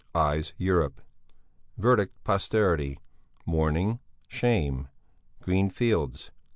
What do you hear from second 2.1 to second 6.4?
posterity. Mourning. Shame. Green fields.